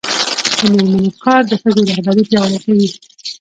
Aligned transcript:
د 0.59 0.61
میرمنو 0.73 1.11
کار 1.23 1.41
د 1.49 1.51
ښځو 1.61 1.81
رهبري 1.89 2.23
پیاوړې 2.29 2.59
کوي. 2.65 2.87